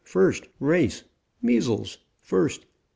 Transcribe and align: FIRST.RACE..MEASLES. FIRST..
FIRST.RACE..MEASLES. 0.03 1.99
FIRST.. 2.21 2.65